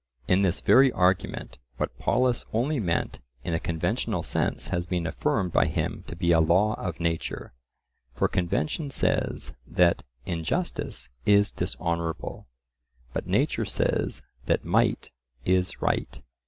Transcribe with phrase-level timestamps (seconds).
[0.27, 5.51] In this very argument, what Polus only meant in a conventional sense has been affirmed
[5.51, 7.53] by him to be a law of nature.
[8.15, 12.47] For convention says that "injustice is dishonourable,"
[13.13, 15.11] but nature says that "might
[15.45, 16.19] is right."